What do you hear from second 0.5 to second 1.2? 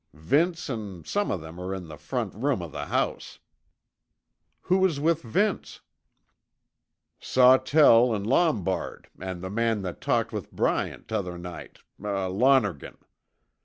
an'